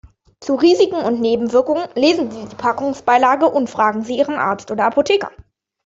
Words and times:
Zu 0.39 0.55
Risiken 0.55 0.95
und 0.97 1.21
Nebenwirkungen 1.21 1.87
lesen 1.93 2.31
Sie 2.31 2.45
die 2.47 2.55
Packungsbeilage 2.55 3.45
und 3.45 3.69
fragen 3.69 4.01
Sie 4.01 4.17
Ihren 4.17 4.33
Arzt 4.39 4.71
oder 4.71 4.85
Apotheker. 4.85 5.29